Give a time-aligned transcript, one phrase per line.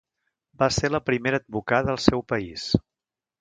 [0.61, 2.67] Va ser la primera advocada al seu país.